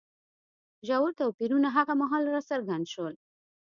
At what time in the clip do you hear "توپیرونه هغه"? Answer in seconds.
1.19-1.93